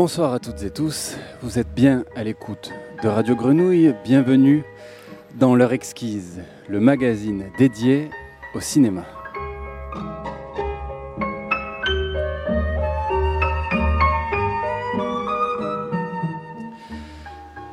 [0.00, 2.70] Bonsoir à toutes et tous, vous êtes bien à l'écoute
[3.02, 4.62] de Radio Grenouille, bienvenue
[5.34, 8.08] dans l'heure exquise, le magazine dédié
[8.54, 9.04] au cinéma.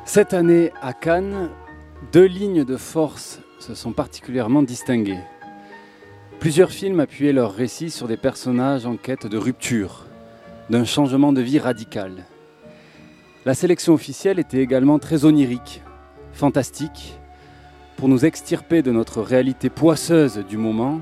[0.04, 1.50] Cette année à Cannes,
[2.10, 5.20] deux lignes de force se sont particulièrement distinguées.
[6.40, 10.05] Plusieurs films appuyaient leur récit sur des personnages en quête de rupture,
[10.70, 12.24] d'un changement de vie radical.
[13.44, 15.82] La sélection officielle était également très onirique,
[16.32, 17.18] fantastique,
[17.96, 21.00] pour nous extirper de notre réalité poisseuse du moment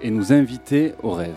[0.00, 1.34] et nous inviter au rêve.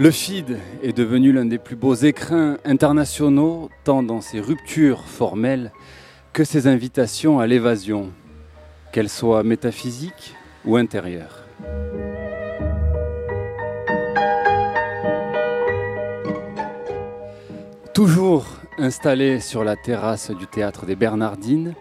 [0.00, 5.72] Le FID est devenu l'un des plus beaux écrins internationaux, tant dans ses ruptures formelles
[6.32, 8.12] que ses invitations à l'évasion,
[8.92, 10.34] qu'elles soient métaphysiques
[10.64, 11.44] ou intérieures.
[17.94, 18.46] Toujours
[18.78, 21.74] installé sur la terrasse du théâtre des Bernardines,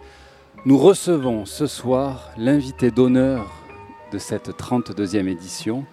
[0.65, 3.45] nous recevons ce soir l'invité d'honneur
[4.11, 5.85] de cette 32e édition,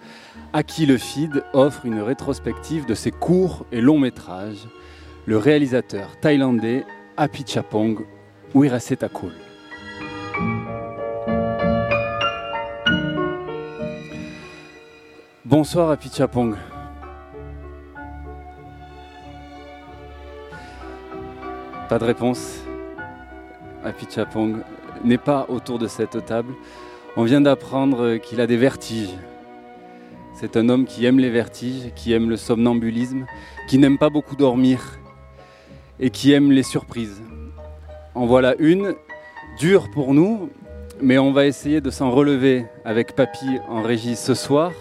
[0.51, 4.67] à qui le FID offre une rétrospective de ses courts et longs métrages,
[5.25, 6.85] le réalisateur thaïlandais
[7.17, 8.05] Apichapong
[8.55, 9.33] Wirasetakul.
[15.43, 16.55] Bonsoir Apichapong.
[21.89, 22.61] Pas de réponse.
[23.83, 24.61] Apichapong
[25.03, 26.53] n'est pas autour de cette table.
[27.17, 29.17] On vient d'apprendre qu'il a des vertiges.
[30.33, 33.25] C'est un homme qui aime les vertiges, qui aime le somnambulisme,
[33.67, 34.97] qui n'aime pas beaucoup dormir
[35.99, 37.21] et qui aime les surprises.
[38.15, 38.95] En voilà une,
[39.59, 40.49] dure pour nous,
[41.01, 44.71] mais on va essayer de s'en relever avec Papy en régie ce soir,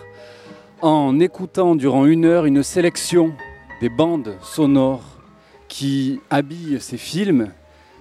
[0.82, 3.32] en écoutant durant une heure une sélection
[3.80, 5.18] des bandes sonores
[5.66, 7.50] qui habillent ces films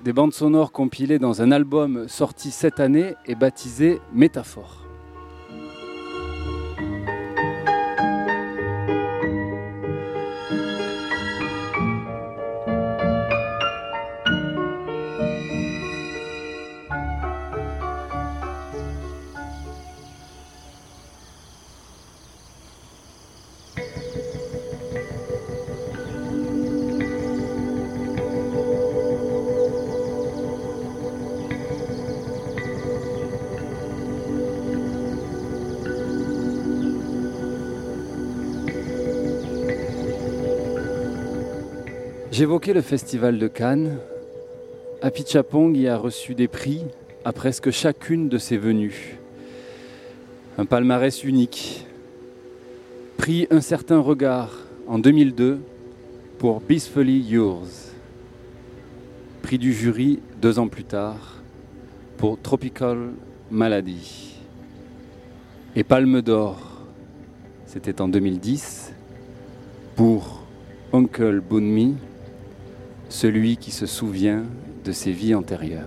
[0.04, 4.83] des bandes sonores compilées dans un album sorti cette année et baptisé Métaphore.
[42.44, 44.00] J'évoquais le festival de Cannes.
[45.02, 46.82] Apichapong y a reçu des prix
[47.24, 49.18] à presque chacune de ses venues.
[50.58, 51.88] Un palmarès unique.
[53.16, 55.62] Prix Un certain regard en 2002
[56.38, 57.94] pour Peacefully Yours.
[59.42, 61.42] Prix du jury deux ans plus tard
[62.18, 63.12] pour Tropical
[63.52, 64.36] Malady.
[65.78, 66.60] Et Palme d'Or,
[67.68, 68.92] c'était en 2010
[69.96, 70.44] pour
[70.92, 71.96] Uncle Bunmi
[73.14, 74.44] celui qui se souvient
[74.84, 75.86] de ses vies antérieures.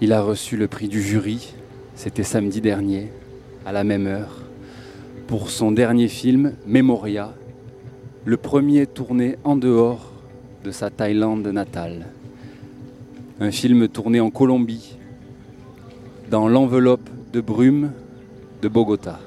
[0.00, 1.54] Il a reçu le prix du jury,
[1.94, 3.12] c'était samedi dernier,
[3.64, 4.37] à la même heure
[5.28, 7.34] pour son dernier film, Memoria,
[8.24, 10.10] le premier tourné en dehors
[10.64, 12.06] de sa Thaïlande natale.
[13.38, 14.96] Un film tourné en Colombie,
[16.30, 17.92] dans l'enveloppe de brume
[18.62, 19.20] de Bogota.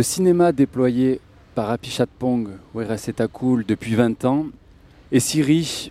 [0.00, 1.20] Le cinéma déployé
[1.54, 4.46] par Apichatpong Werasetakul depuis 20 ans
[5.12, 5.90] est si riche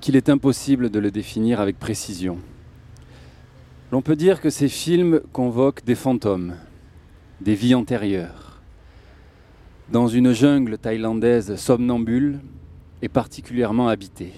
[0.00, 2.38] qu'il est impossible de le définir avec précision.
[3.92, 6.56] L'on peut dire que ces films convoquent des fantômes,
[7.40, 8.60] des vies antérieures.
[9.92, 12.40] Dans une jungle thaïlandaise somnambule
[13.00, 14.32] et particulièrement habitée.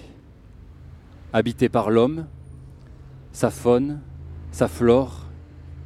[1.33, 2.27] Habitée par l'homme,
[3.31, 4.01] sa faune,
[4.51, 5.25] sa flore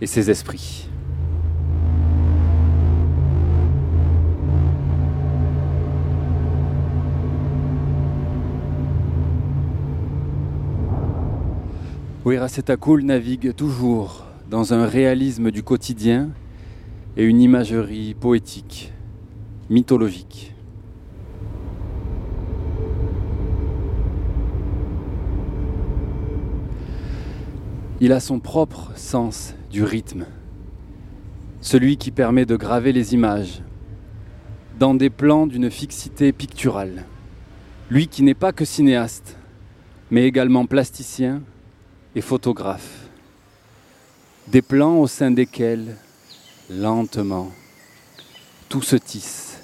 [0.02, 0.90] et ses esprits.
[12.26, 16.30] Setakul navigue toujours dans un réalisme du quotidien
[17.18, 18.94] et une imagerie poétique,
[19.70, 20.56] mythologique.
[28.00, 30.26] Il a son propre sens du rythme,
[31.60, 33.62] celui qui permet de graver les images
[34.80, 37.04] dans des plans d'une fixité picturale.
[37.90, 39.38] Lui qui n'est pas que cinéaste,
[40.10, 41.42] mais également plasticien
[42.16, 43.08] et photographe.
[44.48, 45.96] Des plans au sein desquels,
[46.70, 47.52] lentement,
[48.70, 49.58] tout se tisse,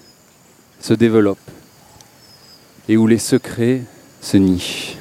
[0.80, 1.40] se développe,
[2.88, 3.82] et où les secrets
[4.22, 4.98] se nichent.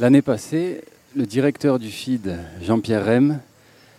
[0.00, 0.82] L'année passée,
[1.16, 3.40] le directeur du FID, Jean-Pierre Rem,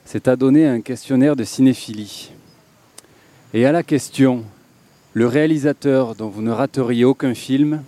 [0.05, 2.31] s'est adonné à un questionnaire de cinéphilie.
[3.53, 4.43] Et à la question
[5.13, 7.81] Le réalisateur dont vous ne rateriez aucun film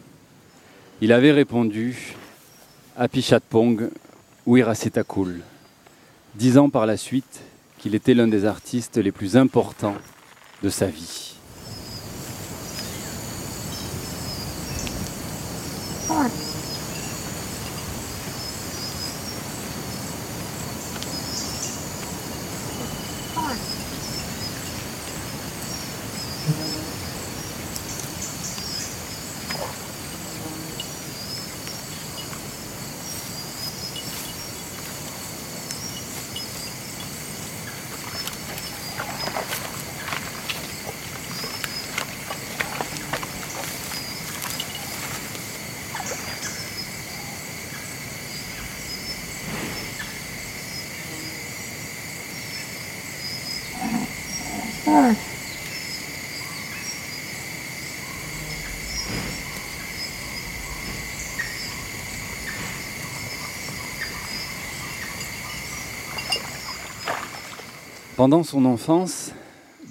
[1.00, 2.16] il avait répondu
[2.98, 3.92] Apichatpong
[4.48, 5.42] Wirasetakul,
[6.34, 7.42] disant par la suite
[7.78, 9.98] qu'il était l'un des artistes les plus importants
[10.64, 11.27] de sa vie.
[68.30, 69.32] Pendant son enfance,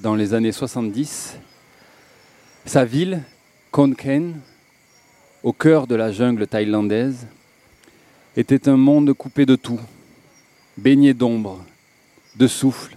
[0.03, 1.39] dans les années 70,
[2.67, 3.23] sa ville,
[3.71, 4.39] Konken,
[5.43, 7.29] au cœur de la jungle thaïlandaise,
[8.37, 9.81] était un monde coupé de tout,
[10.77, 11.65] baigné d'ombre,
[12.35, 12.95] de souffle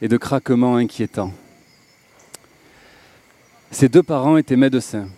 [0.00, 1.34] et de craquements inquiétants.
[3.70, 5.10] Ses deux parents étaient médecins.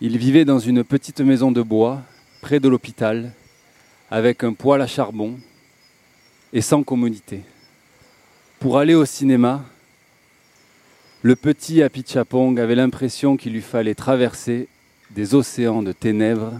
[0.00, 2.02] Ils vivaient dans une petite maison de bois
[2.40, 3.30] près de l'hôpital
[4.10, 5.38] avec un poêle à charbon
[6.52, 7.44] et sans commodité.
[8.60, 9.64] Pour aller au cinéma,
[11.22, 14.66] le petit Apichapong avait l'impression qu'il lui fallait traverser
[15.10, 16.54] des océans de ténèbres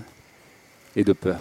[0.95, 1.41] et de peur.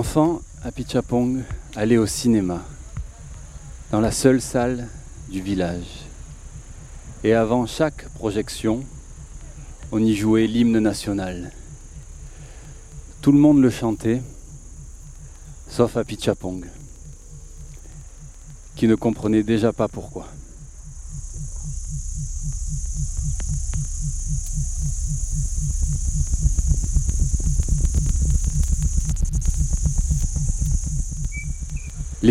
[0.00, 0.40] Enfant,
[0.74, 1.42] Pichapong
[1.76, 2.62] allait au cinéma,
[3.90, 4.88] dans la seule salle
[5.28, 6.06] du village.
[7.22, 8.82] Et avant chaque projection,
[9.92, 11.52] on y jouait l'hymne national.
[13.20, 14.22] Tout le monde le chantait,
[15.68, 16.64] sauf Pichapong,
[18.76, 20.28] qui ne comprenait déjà pas pourquoi.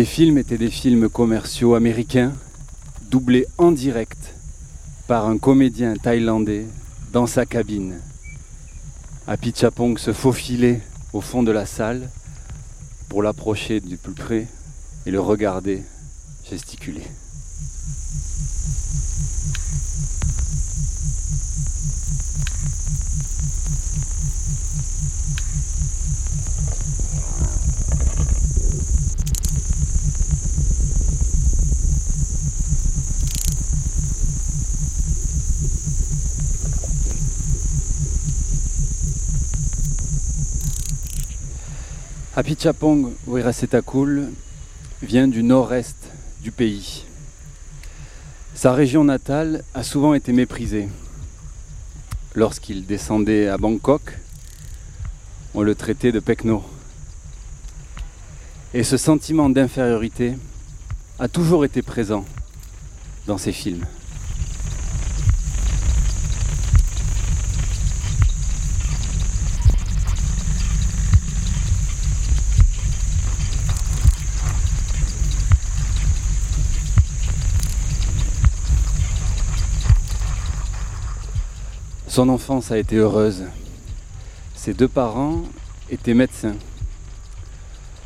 [0.00, 2.32] Les films étaient des films commerciaux américains,
[3.10, 4.34] doublés en direct
[5.06, 6.64] par un comédien thaïlandais
[7.12, 8.00] dans sa cabine.
[9.26, 10.80] Apichapong se faufilait
[11.12, 12.08] au fond de la salle
[13.10, 14.46] pour l'approcher du plus près
[15.04, 15.82] et le regarder
[16.48, 17.04] gesticuler.
[42.40, 44.30] Apichapong Wirasetakul
[45.02, 47.04] vient du nord-est du pays.
[48.54, 50.88] Sa région natale a souvent été méprisée.
[52.34, 54.16] Lorsqu'il descendait à Bangkok,
[55.52, 56.64] on le traitait de Pekno.
[58.72, 60.38] Et ce sentiment d'infériorité
[61.18, 62.24] a toujours été présent
[63.26, 63.84] dans ses films.
[82.10, 83.44] Son enfance a été heureuse.
[84.56, 85.44] Ses deux parents
[85.90, 86.56] étaient médecins.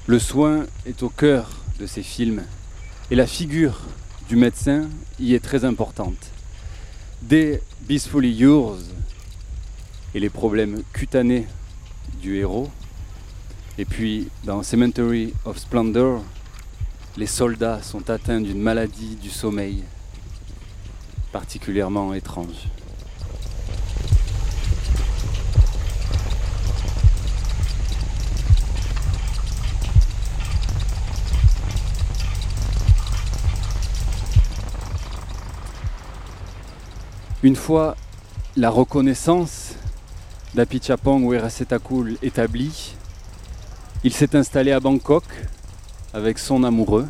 [0.06, 2.42] Le soin est au cœur de ses films
[3.10, 3.80] et la figure
[4.28, 6.18] du médecin y est très importante.
[7.22, 8.76] Dès Beastfully Yours
[10.14, 11.46] et les problèmes cutanés
[12.20, 12.70] du héros,
[13.78, 16.22] et puis dans Cemetery of Splendor,
[17.16, 19.82] les soldats sont atteints d'une maladie du sommeil
[21.32, 22.68] particulièrement étrange.
[37.44, 37.94] Une fois
[38.57, 39.74] la reconnaissance
[40.54, 42.94] d'Apichapong Werasetakul établie,
[44.02, 45.24] il s'est installé à Bangkok
[46.14, 47.07] avec son amoureux.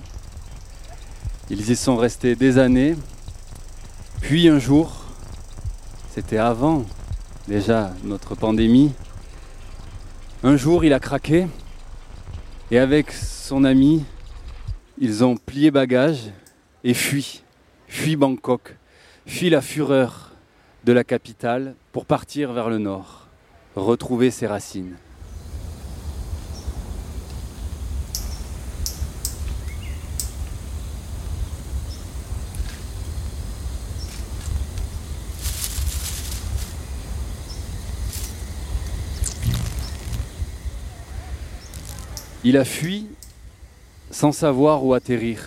[1.51, 2.97] Ils y sont restés des années.
[4.23, 5.05] Puis un jour,
[6.11, 6.85] c'était avant
[7.47, 8.91] déjà notre pandémie,
[10.43, 11.47] un jour il a craqué
[12.73, 14.05] et avec son ami,
[14.99, 16.33] ils ont plié bagage
[16.83, 17.45] et fui,
[17.87, 18.75] fui Bangkok
[19.27, 20.33] fuit la fureur
[20.85, 23.29] de la capitale pour partir vers le nord,
[23.75, 24.97] retrouver ses racines.
[42.47, 43.07] Il a fui
[44.11, 45.43] sans savoir où atterrir,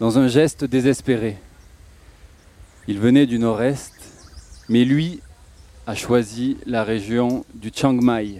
[0.00, 1.38] dans un geste désespéré.
[2.86, 3.94] Il venait du nord-est,
[4.68, 5.20] mais lui
[5.86, 8.38] a choisi la région du Chiang Mai,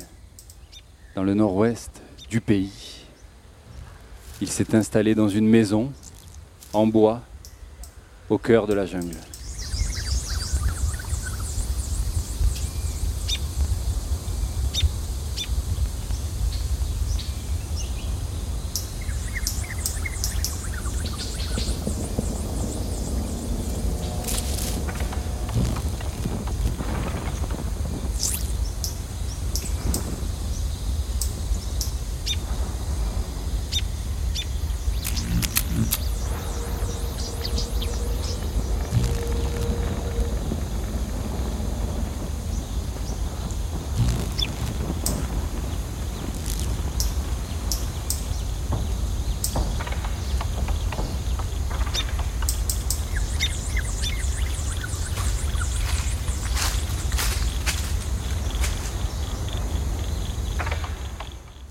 [1.15, 3.07] dans le nord-ouest du pays.
[4.43, 5.91] Il s'est installé dans une maison
[6.75, 7.23] en bois
[8.29, 9.17] au cœur de la jungle.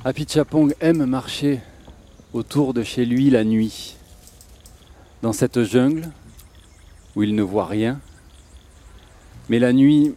[0.06, 1.62] Apichapong aime marcher
[2.34, 3.96] autour de chez lui la nuit,
[5.22, 6.10] dans cette jungle
[7.16, 8.02] où il ne voit rien.
[9.48, 10.14] Mais la nuit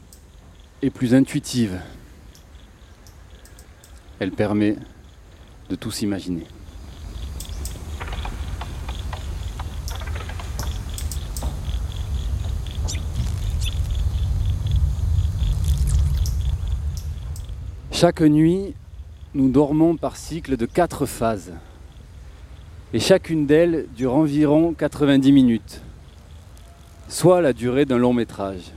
[0.83, 1.81] est plus intuitive.
[4.19, 4.75] Elle permet
[5.69, 6.49] de tout s'imaginer.
[17.93, 18.75] Chaque nuit,
[19.37, 21.53] nous dormons par cycle de quatre phases.
[22.95, 25.83] Et chacune d'elles dure environ 90 minutes,
[27.09, 28.73] soit la durée d'un long métrage.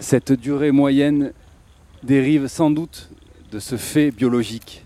[0.00, 1.32] Cette durée moyenne
[2.02, 3.08] dérive sans doute
[3.52, 4.84] de ce fait biologique.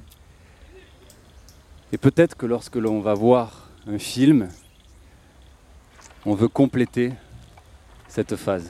[1.92, 4.48] Et peut-être que lorsque l'on va voir un film,
[6.26, 7.12] on veut compléter
[8.08, 8.68] cette phase.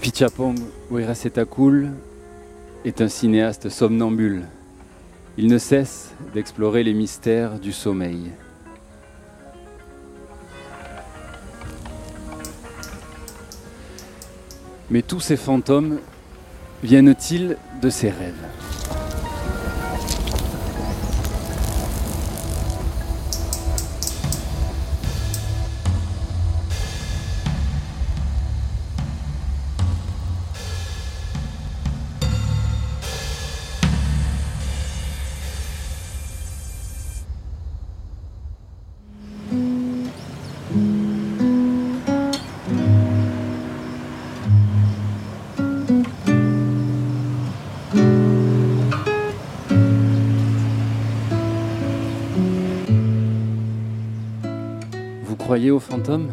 [0.00, 0.56] Apichapong
[0.90, 1.90] Wirasetakul
[2.86, 4.46] est un cinéaste somnambule.
[5.36, 8.30] Il ne cesse d'explorer les mystères du sommeil.
[14.88, 15.98] Mais tous ces fantômes
[16.82, 18.69] viennent-ils de ses rêves?
[55.50, 56.28] Croyez aux fantômes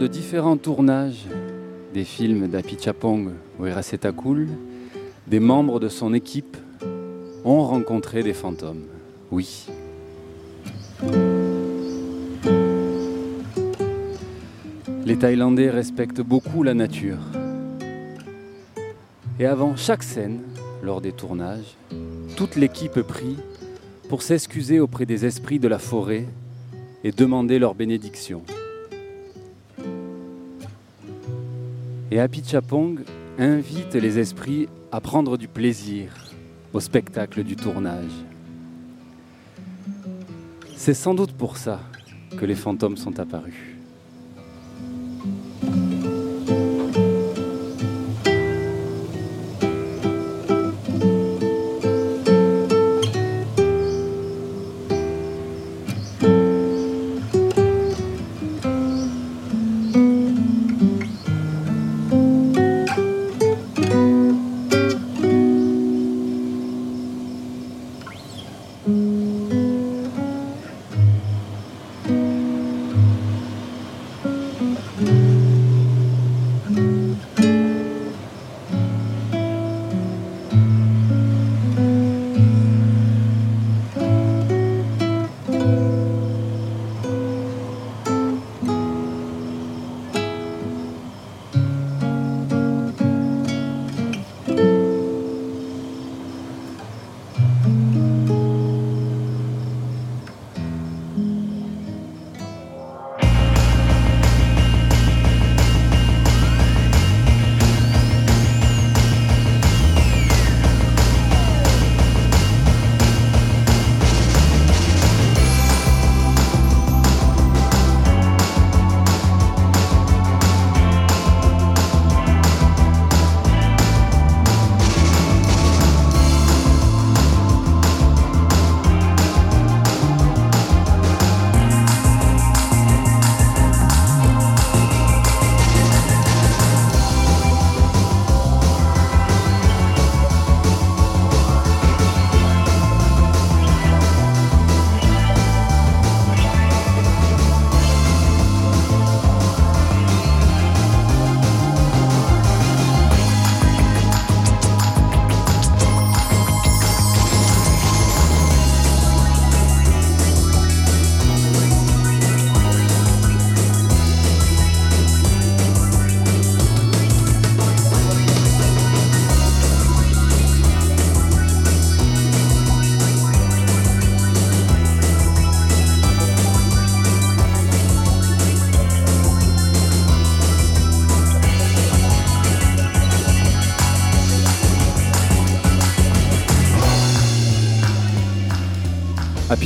[0.00, 1.26] de différents tournages
[1.92, 4.48] des films d'Apichapong ou Erasetakul,
[5.26, 6.56] des membres de son équipe
[7.44, 8.86] ont rencontré des fantômes.
[9.30, 9.66] Oui.
[15.04, 17.18] Les Thaïlandais respectent beaucoup la nature.
[19.38, 20.40] Et avant chaque scène,
[20.82, 21.76] lors des tournages,
[22.36, 23.36] toute l'équipe prie
[24.08, 26.24] pour s'excuser auprès des esprits de la forêt
[27.04, 28.42] et demander leur bénédiction.
[32.12, 33.04] Et Apichapong
[33.38, 36.12] invite les esprits à prendre du plaisir
[36.72, 38.10] au spectacle du tournage.
[40.76, 41.80] C'est sans doute pour ça
[42.36, 43.69] que les fantômes sont apparus.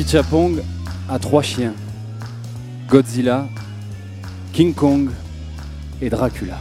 [0.04, 0.60] Apichatpong
[1.08, 1.72] a trois chiens.
[2.90, 3.48] Godzilla,
[4.52, 5.08] King Kong
[6.02, 6.58] et Dracula.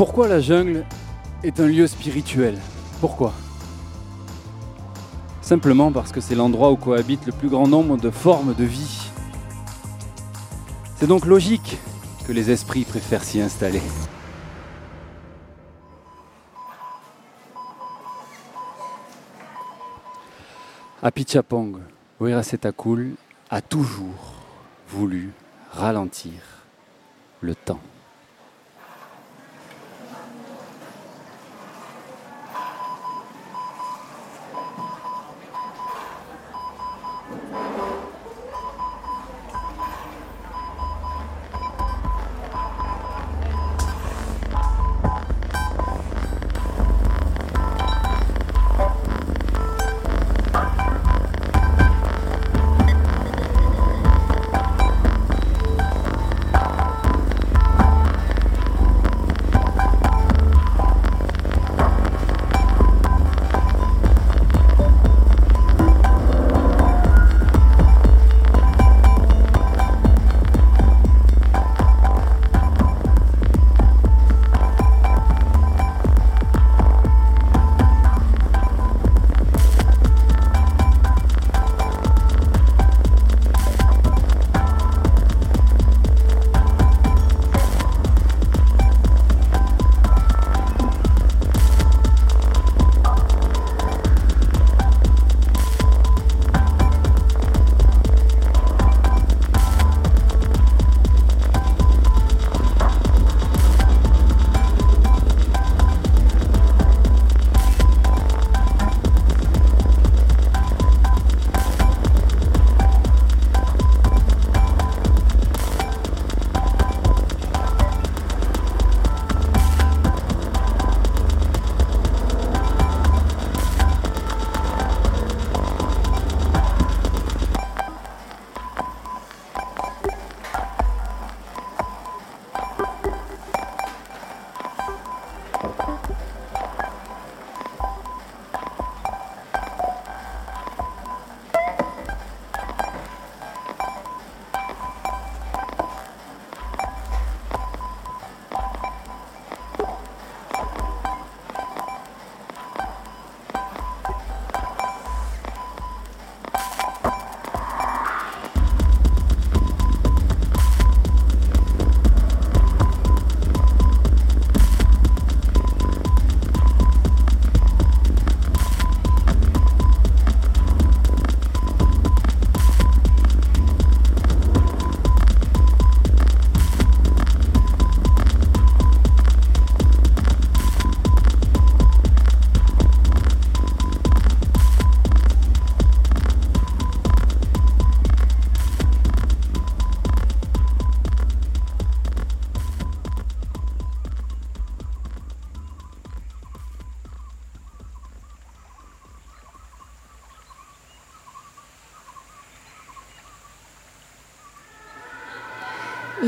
[0.00, 0.86] Pourquoi la jungle
[1.42, 2.56] est un lieu spirituel?
[3.02, 3.34] Pourquoi?
[5.42, 9.10] Simplement parce que c'est l'endroit où cohabite le plus grand nombre de formes de vie.
[10.96, 11.76] C'est donc logique
[12.26, 13.82] que les esprits préfèrent s'y installer.
[21.02, 21.76] Apichapong,
[22.20, 23.16] Wirasetakul
[23.50, 24.32] a toujours
[24.88, 25.34] voulu
[25.72, 26.40] ralentir
[27.42, 27.80] le temps.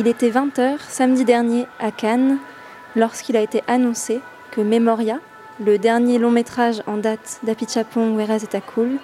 [0.04, 2.38] Il était 20h samedi dernier à Cannes
[2.96, 4.18] lorsqu'il a été annoncé
[4.50, 5.20] que Memoria,
[5.64, 8.98] le dernier long métrage en date d'Apichapong Weraz et Takul,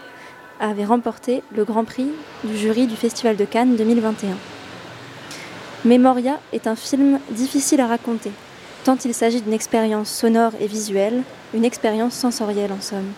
[0.58, 2.10] avait remporté le Grand Prix
[2.42, 4.30] du jury du Festival de Cannes 2021.
[5.84, 8.32] Memoria est un film difficile à raconter,
[8.82, 11.22] tant il s'agit d'une expérience sonore et visuelle,
[11.54, 13.12] une expérience sensorielle en somme.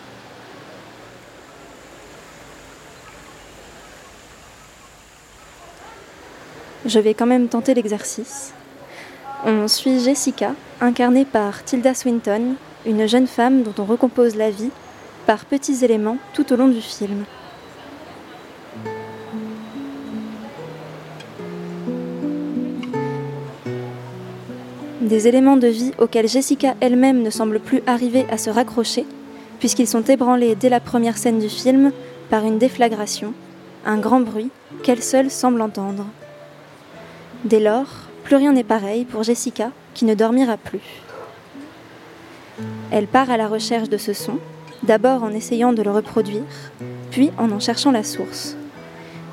[6.85, 8.53] Je vais quand même tenter l'exercice.
[9.45, 12.55] On suit Jessica, incarnée par Tilda Swinton,
[12.85, 14.71] une jeune femme dont on recompose la vie
[15.27, 17.25] par petits éléments tout au long du film.
[25.01, 29.05] Des éléments de vie auxquels Jessica elle-même ne semble plus arriver à se raccrocher,
[29.59, 31.91] puisqu'ils sont ébranlés dès la première scène du film
[32.29, 33.33] par une déflagration,
[33.85, 34.49] un grand bruit
[34.83, 36.05] qu'elle seule semble entendre.
[37.43, 37.87] Dès lors,
[38.23, 41.01] plus rien n'est pareil pour Jessica qui ne dormira plus.
[42.91, 44.37] Elle part à la recherche de ce son,
[44.83, 46.43] d'abord en essayant de le reproduire,
[47.09, 48.55] puis en en cherchant la source.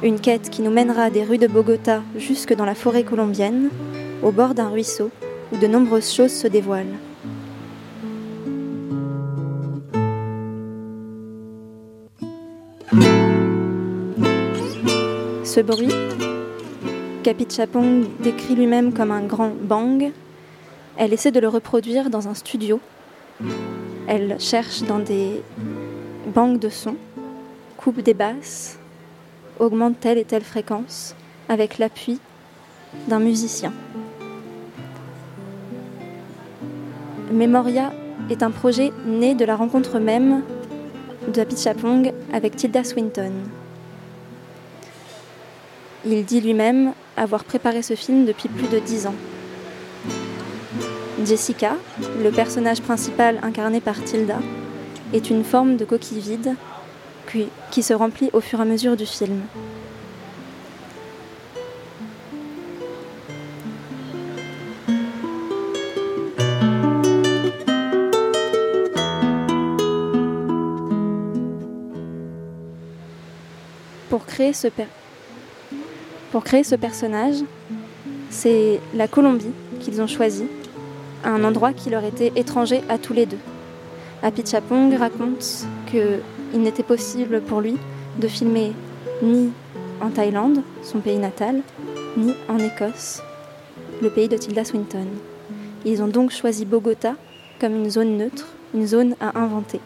[0.02, 3.68] Une quête qui nous mènera des rues de Bogota jusque dans la forêt colombienne,
[4.22, 5.10] au bord d'un ruisseau
[5.52, 6.86] où de nombreuses choses se dévoilent.
[15.44, 15.92] Ce bruit,
[17.50, 20.12] Chapong décrit lui-même comme un grand bang,
[20.96, 22.80] elle essaie de le reproduire dans un studio.
[24.06, 25.42] Elle cherche dans des
[26.34, 26.96] banques de sons,
[27.76, 28.78] coupe des basses,
[29.58, 31.14] augmente telle et telle fréquence
[31.50, 32.18] avec l'appui
[33.08, 33.72] d'un musicien.
[37.30, 37.92] Memoria
[38.30, 40.42] est un projet né de la rencontre même
[41.32, 43.32] de Chapong avec Tilda Swinton.
[46.06, 49.14] Il dit lui-même avoir préparé ce film depuis plus de dix ans.
[51.24, 51.76] Jessica,
[52.22, 54.38] le personnage principal incarné par Tilda,
[55.12, 56.54] est une forme de coquille vide
[57.70, 59.40] qui se remplit au fur et à mesure du film.
[74.08, 74.68] Pour créer ce,
[76.30, 77.36] pour créer ce personnage,
[78.30, 80.44] c'est la Colombie qu'ils ont choisi,
[81.24, 83.38] un endroit qui leur était étranger à tous les deux.
[84.22, 87.76] Apichapong raconte qu'il n'était possible pour lui
[88.18, 88.72] de filmer
[89.22, 89.50] ni
[90.00, 91.62] en Thaïlande, son pays natal,
[92.16, 93.22] ni en Écosse,
[94.02, 95.06] le pays de Tilda Swinton.
[95.84, 97.14] Ils ont donc choisi Bogota
[97.60, 99.80] comme une zone neutre, une zone à inventer.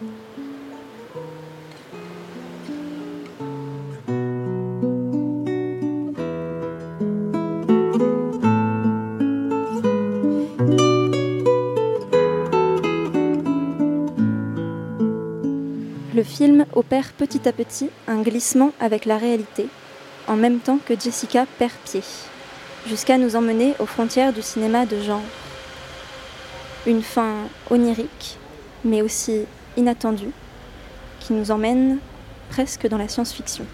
[16.32, 19.66] Film opère petit à petit un glissement avec la réalité,
[20.26, 22.00] en même temps que Jessica perd pied,
[22.88, 25.20] jusqu'à nous emmener aux frontières du cinéma de genre.
[26.86, 27.34] Une fin
[27.70, 28.38] onirique,
[28.82, 29.42] mais aussi
[29.76, 30.32] inattendue,
[31.20, 31.98] qui nous emmène
[32.48, 33.66] presque dans la science-fiction.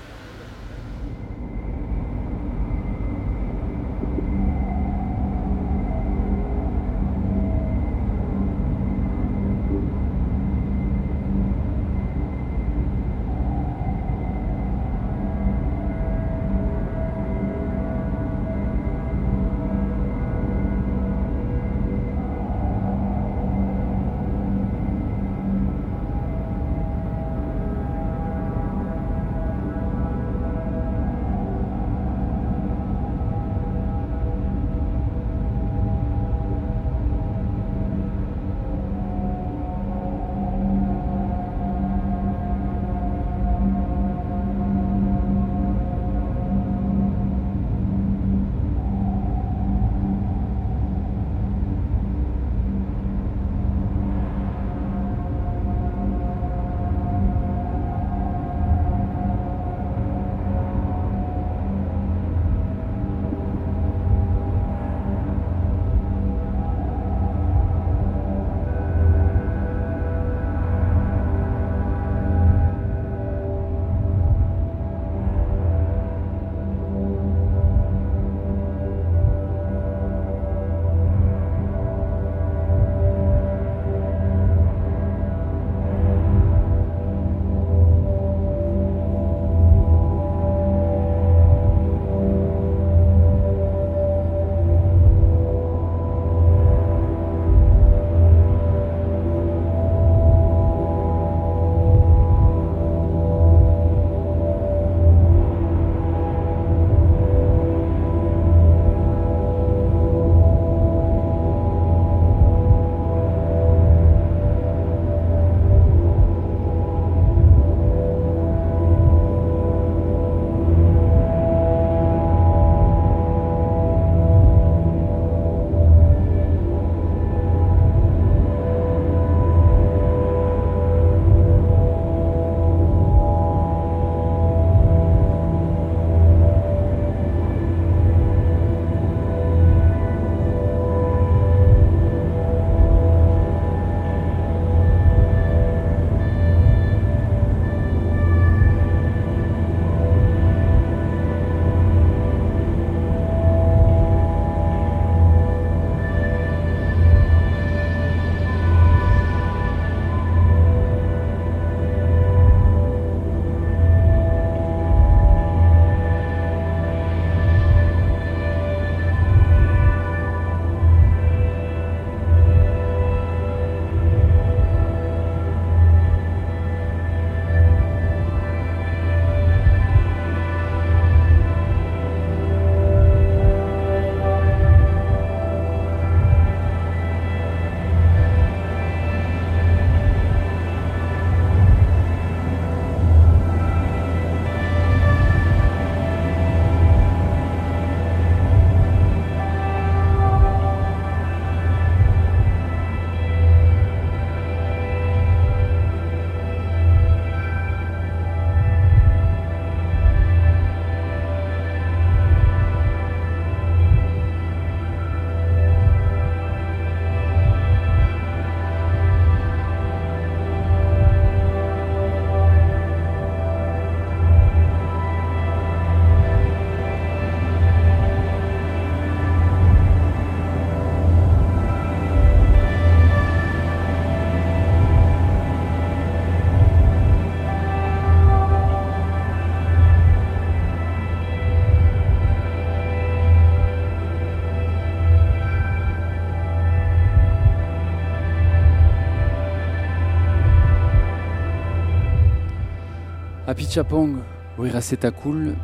[253.68, 254.20] Apichapong
[254.58, 255.54] Wirasetakul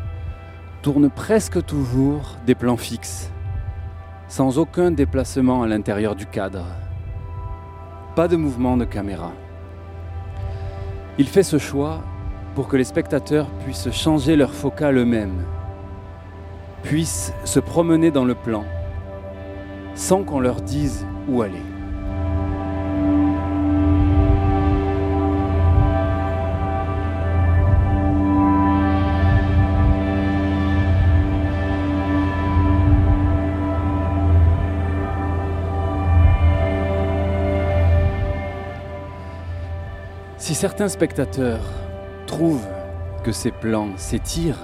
[0.82, 3.30] tourne presque toujours des plans fixes,
[4.28, 6.66] sans aucun déplacement à l'intérieur du cadre.
[8.14, 9.32] Pas de mouvement de caméra.
[11.16, 12.02] Il fait ce choix
[12.54, 15.42] pour que les spectateurs puissent changer leur focal eux-mêmes,
[16.82, 18.64] puissent se promener dans le plan,
[19.94, 21.73] sans qu'on leur dise où aller.
[40.54, 41.64] Si certains spectateurs
[42.28, 42.68] trouvent
[43.24, 44.62] que ces plans s'étirent,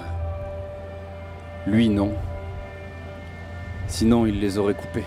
[1.67, 2.13] lui non.
[3.87, 5.03] Sinon, il les aurait coupés.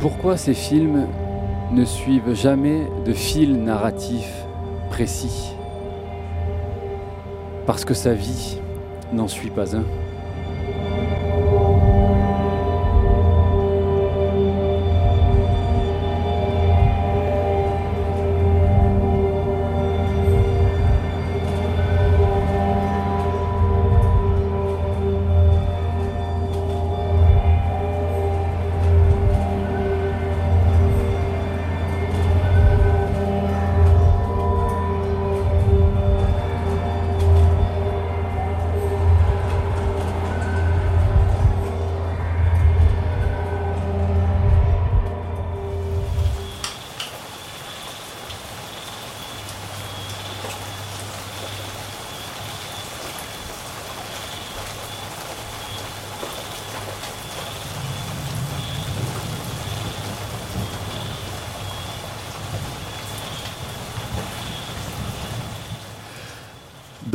[0.00, 1.08] Pourquoi ces films
[1.72, 4.26] ne suivent jamais de fil narratif
[4.90, 5.52] précis?
[7.66, 8.58] Parce que sa vie
[9.12, 9.84] n'en suit pas un.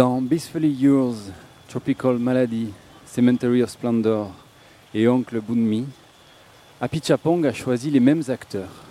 [0.03, 1.31] Dans Blissfully Yours,
[1.69, 2.67] Tropical Malady,
[3.05, 4.31] Cemetery of Splendor
[4.93, 5.85] et Oncle Bunmi,
[6.81, 8.83] Apichapong a choisi les mêmes acteurs.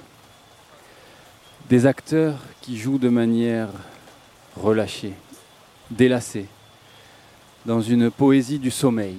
[1.68, 3.68] Des acteurs qui jouent de manière
[4.56, 5.12] relâchée,
[5.90, 6.46] délassée,
[7.66, 9.18] dans une poésie du sommeil.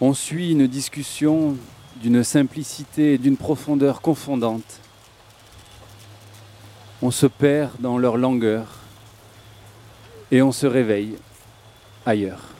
[0.00, 1.56] On suit une discussion
[1.96, 4.78] d'une simplicité et d'une profondeur confondante.
[7.02, 8.83] On se perd dans leur langueur
[10.34, 11.14] et on se réveille
[12.04, 12.53] ailleurs.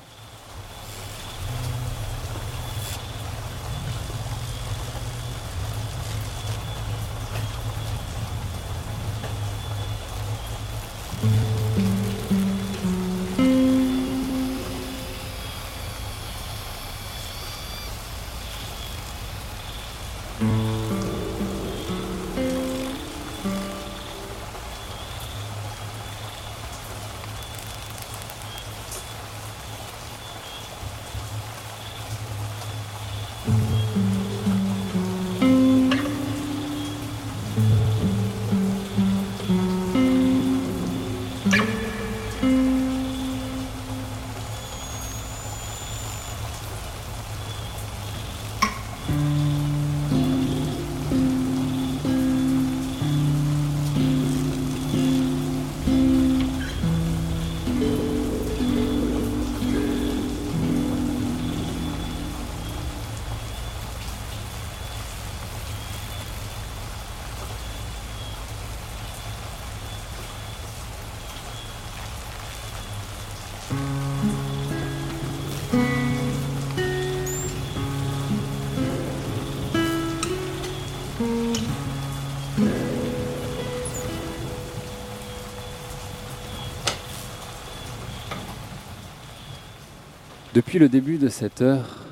[90.54, 92.04] Depuis le début de cette heure,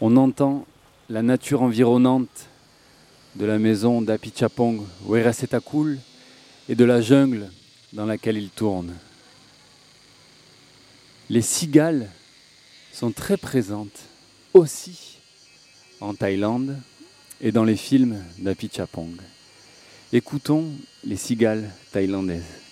[0.00, 0.66] on entend
[1.08, 2.48] la nature environnante
[3.36, 6.00] de la maison d'Apichapong, Weresetakul,
[6.68, 7.48] et de la jungle
[7.92, 8.92] dans laquelle il tourne.
[11.30, 12.10] Les cigales
[12.92, 14.00] sont très présentes
[14.52, 15.18] aussi
[16.00, 16.76] en Thaïlande
[17.40, 19.14] et dans les films d'Apichapong.
[20.12, 20.72] Écoutons
[21.04, 22.63] les cigales thaïlandaises.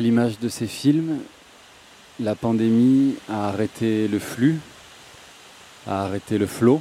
[0.00, 1.18] À l'image de ces films,
[2.20, 4.58] la pandémie a arrêté le flux,
[5.86, 6.80] a arrêté le flot.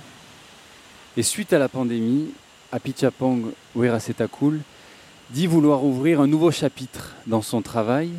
[1.18, 2.30] Et suite à la pandémie,
[2.72, 4.62] Apichapong Werasetakul
[5.32, 8.10] dit vouloir ouvrir un nouveau chapitre dans son travail,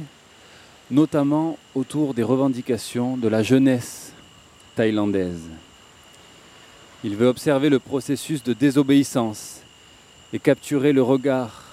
[0.91, 4.13] notamment autour des revendications de la jeunesse
[4.77, 5.49] thaïlandaise.
[7.05, 9.63] Il veut observer le processus de désobéissance
[10.35, 11.65] et capturer le regard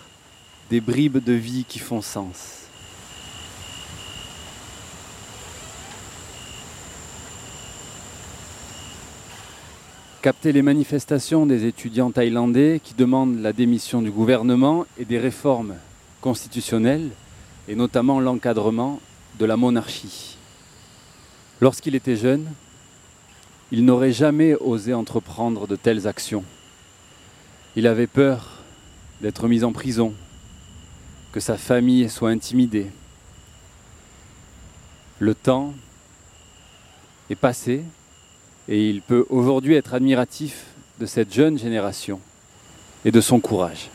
[0.70, 2.57] des bribes de vie qui font sens.
[10.22, 15.76] Capter les manifestations des étudiants thaïlandais qui demandent la démission du gouvernement et des réformes
[16.22, 17.10] constitutionnelles,
[17.68, 19.00] et notamment l'encadrement
[19.40, 20.38] de la monarchie.
[21.62, 22.48] Lorsqu'il était jeune,
[23.72, 26.44] il n'aurait jamais osé entreprendre de telles actions.
[27.76, 28.64] Il avait peur
[29.22, 30.14] d'être mis en prison,
[31.32, 32.88] que sa famille soit intimidée.
[35.20, 35.74] Le temps
[37.30, 37.84] est passé
[38.68, 40.66] et il peut aujourd'hui être admiratif
[41.00, 42.20] de cette jeune génération
[43.06, 43.90] et de son courage.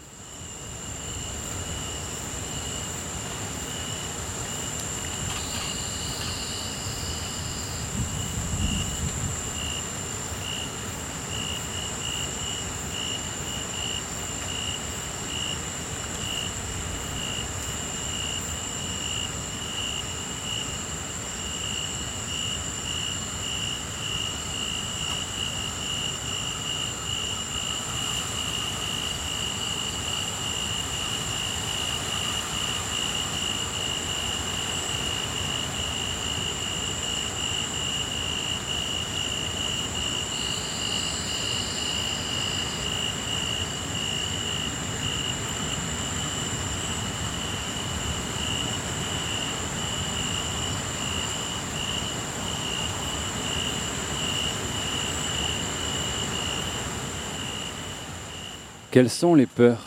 [58.92, 59.86] Quelles sont les peurs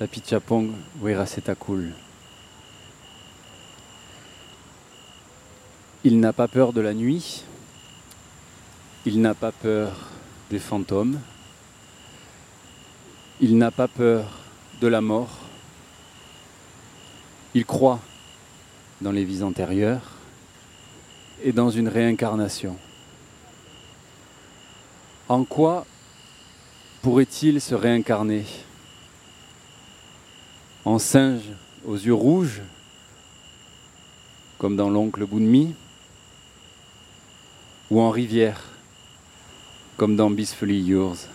[0.00, 1.92] d'Apichapong Werasetakul
[6.02, 7.44] Il n'a pas peur de la nuit,
[9.06, 9.92] il n'a pas peur
[10.50, 11.20] des fantômes,
[13.40, 14.40] il n'a pas peur
[14.80, 15.38] de la mort,
[17.54, 18.00] il croit
[19.02, 20.16] dans les vies antérieures
[21.44, 22.76] et dans une réincarnation.
[25.28, 25.86] En quoi
[27.02, 28.44] pourrait-il se réincarner
[30.84, 31.50] En singe
[31.84, 32.62] aux yeux rouges,
[34.56, 35.74] comme dans l'oncle Bounmi,
[37.90, 38.62] ou en rivière,
[39.96, 41.28] comme dans Bisfully Yours?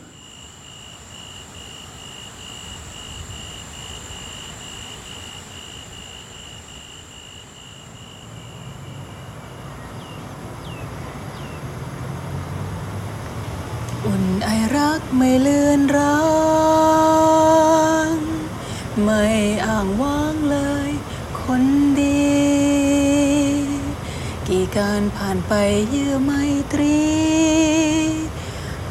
[25.47, 25.53] ไป
[25.89, 26.31] เยื่อไม
[26.73, 27.01] ตรี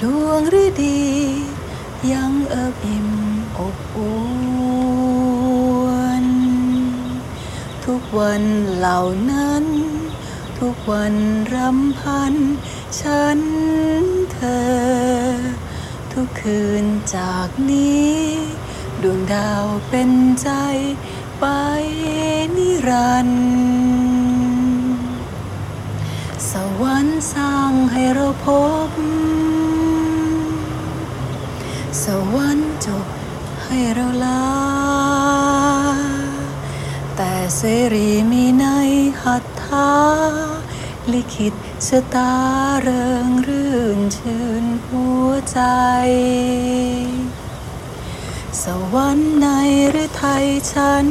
[0.02, 1.04] ดวงหรือดี
[2.12, 3.08] ยังเอิบอิ่ม
[3.58, 4.18] อบอุ่
[6.24, 6.26] น
[7.84, 8.42] ทุกวัน
[8.76, 9.00] เหล่า
[9.30, 9.64] นั้น
[10.60, 11.14] ทุกวัน
[11.54, 12.34] รำพัน
[13.00, 13.40] ฉัน
[14.32, 15.36] เธอ
[16.12, 16.84] ทุกคืน
[17.16, 18.16] จากนี้
[19.02, 20.10] ดวงดาวเป็น
[20.42, 20.50] ใจ
[21.40, 21.44] ไป
[22.56, 23.46] นิรันดร์
[26.50, 28.46] สวรรค์ สร้างให้เราพ
[28.88, 28.90] บ
[32.02, 32.04] ส
[32.34, 33.06] วรรค์จบ
[33.64, 34.46] ให้เราลา
[37.16, 37.62] แต่เส
[37.94, 38.66] รีมีใน
[39.22, 39.92] หัตถา
[41.12, 41.54] ลิขิต
[41.86, 42.34] ชะตา
[42.82, 45.60] เริงรื่นชื่นหัวใจ
[48.62, 48.64] ส
[48.94, 49.46] วรรค์ใน
[49.90, 51.06] หรือไทยฉัน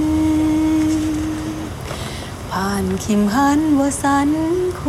[2.52, 4.30] ผ่านคิมหันวสัน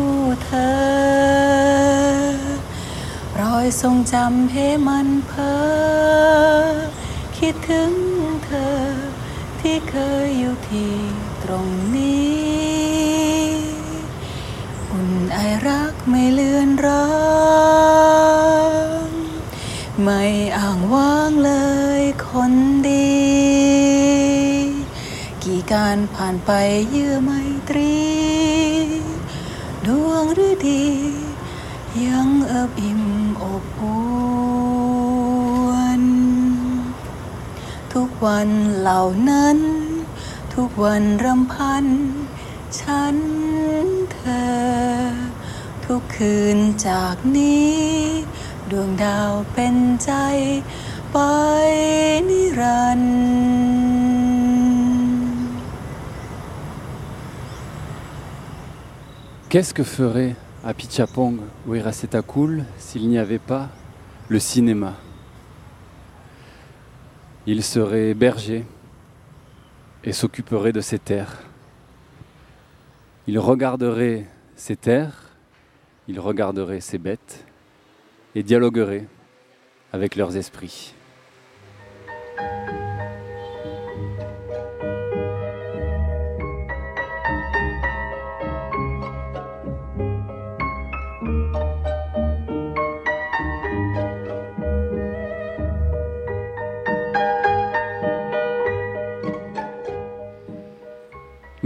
[0.01, 0.77] คู่เธอ
[3.41, 6.77] รอยทรงจำให้มันเพ้อ
[7.39, 7.93] คิดถึง
[8.45, 8.77] เธอ
[9.61, 10.95] ที่เคยอยู่ที่
[11.43, 12.37] ตรงนี้
[14.91, 17.07] อุ่นไอรักไม่เลือนรา
[19.07, 19.09] ง
[20.03, 20.23] ไม่
[20.59, 21.53] อ่างว่างเล
[22.01, 22.53] ยคน
[22.89, 23.17] ดี
[25.45, 26.51] กี่การผ่านไป
[26.91, 27.31] เยื่อไม
[27.71, 28.16] ตรี
[29.87, 30.87] ดวงหรือดี
[32.05, 33.03] ยังเอิบอิ่ม
[33.43, 34.01] อบอุ่
[36.03, 36.05] น
[37.93, 39.59] ทุกวันเหล่านั้น
[40.53, 41.87] ทุทุกวันรำพัน
[42.81, 43.17] ฉัน
[44.13, 44.47] เธอ
[45.85, 47.77] ทุกคืนจากนี้
[48.71, 50.13] ดวงดาวเป็นใจ
[51.13, 51.17] ไป
[52.29, 53.66] นิรันดร์
[59.49, 60.35] Qu'est-ce que ferait
[60.65, 61.39] à Pichapong
[61.69, 63.69] ou Erasetakul s'il n'y avait pas
[64.29, 64.97] le cinéma?
[67.47, 68.67] Il serait berger
[70.03, 71.45] et s'occuperait de ses terres.
[73.29, 74.27] Il regarderait
[74.57, 75.31] ses terres,
[76.09, 77.47] il regarderait ses bêtes
[78.35, 79.07] et dialoguerait
[79.93, 80.96] avec leurs esprits.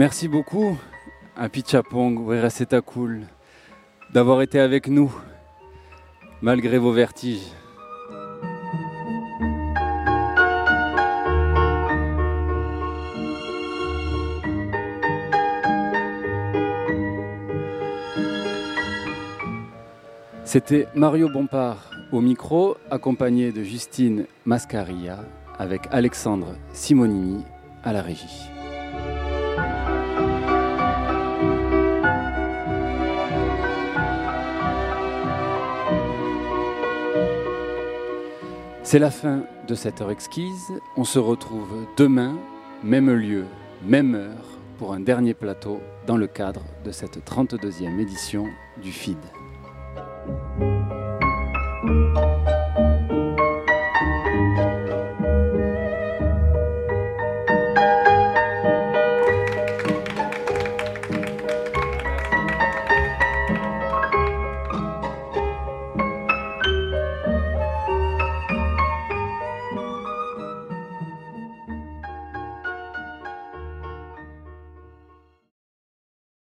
[0.01, 0.79] Merci beaucoup
[1.37, 3.27] à Pichapong, Werasetakul,
[4.15, 5.15] d'avoir été avec nous,
[6.41, 7.53] malgré vos vertiges.
[20.45, 25.19] C'était Mario Bompard au micro, accompagné de Justine Mascaria,
[25.59, 27.45] avec Alexandre Simonini
[27.85, 28.60] à la régie.
[38.91, 40.73] C'est la fin de cette heure exquise.
[40.97, 42.37] On se retrouve demain,
[42.83, 43.45] même lieu,
[43.85, 48.47] même heure, pour un dernier plateau dans le cadre de cette 32e édition
[48.83, 49.17] du FID.